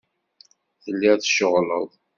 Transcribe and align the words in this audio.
Telliḍ 0.83 1.15
tceɣleḍ. 1.19 1.87